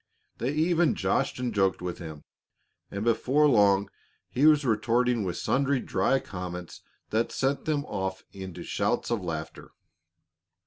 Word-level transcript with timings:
They 0.39 0.51
even 0.53 0.95
joshed 0.95 1.37
and 1.37 1.53
joked 1.53 1.79
with 1.79 1.99
him, 1.99 2.23
and 2.89 3.03
before 3.05 3.47
long 3.47 3.87
he 4.31 4.47
was 4.47 4.65
retorting 4.65 5.23
with 5.23 5.37
sundry 5.37 5.79
dry 5.79 6.17
comments 6.19 6.81
that 7.11 7.31
sent 7.31 7.65
them 7.65 7.85
off 7.85 8.23
into 8.31 8.63
shouts 8.63 9.11
of 9.11 9.21
laughter. 9.23 9.69